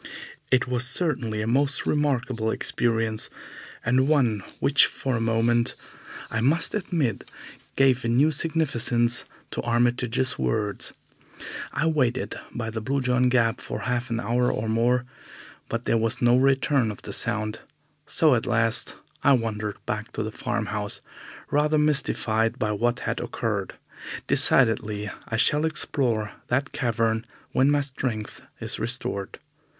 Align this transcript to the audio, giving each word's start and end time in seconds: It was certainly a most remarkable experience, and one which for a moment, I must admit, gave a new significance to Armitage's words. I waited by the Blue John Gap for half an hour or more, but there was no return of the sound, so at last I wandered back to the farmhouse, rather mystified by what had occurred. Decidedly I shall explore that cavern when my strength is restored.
It 0.49 0.67
was 0.67 0.87
certainly 0.87 1.43
a 1.43 1.47
most 1.47 1.85
remarkable 1.85 2.49
experience, 2.49 3.29
and 3.85 4.07
one 4.07 4.41
which 4.59 4.87
for 4.87 5.15
a 5.15 5.21
moment, 5.21 5.75
I 6.31 6.41
must 6.41 6.73
admit, 6.73 7.29
gave 7.75 8.03
a 8.03 8.07
new 8.07 8.31
significance 8.31 9.25
to 9.51 9.61
Armitage's 9.61 10.39
words. 10.39 10.91
I 11.71 11.85
waited 11.85 12.33
by 12.51 12.71
the 12.71 12.81
Blue 12.81 12.99
John 13.01 13.29
Gap 13.29 13.61
for 13.61 13.81
half 13.81 14.09
an 14.09 14.19
hour 14.19 14.51
or 14.51 14.67
more, 14.67 15.05
but 15.69 15.83
there 15.85 15.99
was 15.99 16.19
no 16.19 16.35
return 16.35 16.89
of 16.89 17.03
the 17.03 17.13
sound, 17.13 17.59
so 18.07 18.33
at 18.33 18.47
last 18.47 18.95
I 19.23 19.33
wandered 19.33 19.77
back 19.85 20.11
to 20.13 20.23
the 20.23 20.31
farmhouse, 20.31 21.01
rather 21.51 21.77
mystified 21.77 22.57
by 22.57 22.71
what 22.71 23.01
had 23.01 23.19
occurred. 23.19 23.75
Decidedly 24.25 25.11
I 25.27 25.37
shall 25.37 25.63
explore 25.63 26.31
that 26.47 26.71
cavern 26.71 27.23
when 27.51 27.69
my 27.69 27.81
strength 27.81 28.41
is 28.59 28.79
restored. 28.79 29.37